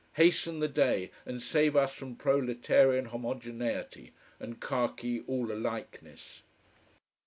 [0.13, 6.41] Hasten the day, and save us from proletarian homogeneity and khaki all alikeness.